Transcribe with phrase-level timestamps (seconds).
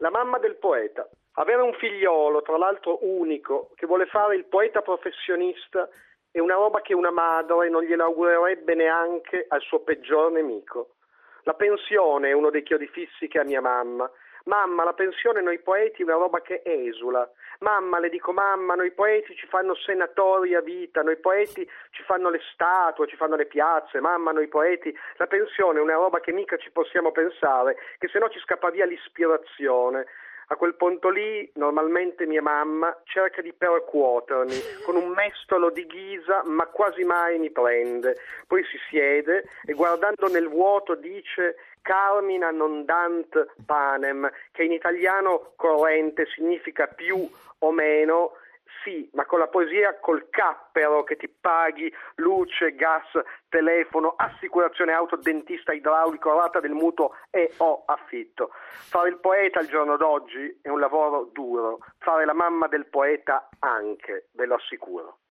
[0.00, 1.08] La mamma del poeta.
[1.32, 5.88] Avere un figliolo, tra l'altro unico, che vuole fare il poeta professionista
[6.30, 10.94] è una roba che una madre non gliela augurerebbe neanche al suo peggior nemico.
[11.42, 14.08] La pensione è uno dei chiodi fissi che ha mia mamma.
[14.48, 17.30] Mamma, la pensione noi poeti è una roba che esula.
[17.60, 22.30] Mamma, le dico mamma, noi poeti ci fanno senatori a vita, noi poeti ci fanno
[22.30, 26.32] le statue, ci fanno le piazze, mamma, noi poeti, la pensione è una roba che
[26.32, 30.06] mica ci possiamo pensare, che se no ci scappa via l'ispirazione.
[30.50, 36.42] A quel punto lì normalmente mia mamma cerca di percuotermi con un mestolo di ghisa
[36.46, 38.16] ma quasi mai mi prende.
[38.46, 45.52] Poi si siede e guardando nel vuoto dice Carmina non dant panem, che in italiano
[45.54, 48.32] corrente significa più o meno
[48.82, 53.04] sì, ma con la poesia col cappero che ti paghi luce, gas,
[53.48, 58.50] telefono, assicurazione auto, dentista idraulico, rata del mutuo e o affitto.
[58.52, 63.48] Fare il poeta al giorno d'oggi è un lavoro duro, fare la mamma del poeta
[63.58, 65.18] anche, ve lo assicuro.